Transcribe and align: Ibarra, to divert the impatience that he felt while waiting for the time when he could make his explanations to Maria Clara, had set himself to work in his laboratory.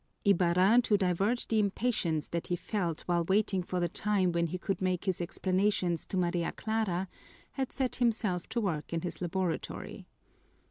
Ibarra, 0.25 0.79
to 0.85 0.97
divert 0.97 1.45
the 1.47 1.59
impatience 1.59 2.29
that 2.29 2.47
he 2.47 2.55
felt 2.55 3.01
while 3.01 3.23
waiting 3.29 3.61
for 3.61 3.79
the 3.79 3.87
time 3.87 4.31
when 4.31 4.47
he 4.47 4.57
could 4.57 4.81
make 4.81 5.05
his 5.05 5.21
explanations 5.21 6.07
to 6.07 6.17
Maria 6.17 6.51
Clara, 6.53 7.07
had 7.51 7.71
set 7.71 7.97
himself 7.97 8.49
to 8.49 8.59
work 8.59 8.93
in 8.93 9.01
his 9.01 9.21
laboratory. 9.21 10.07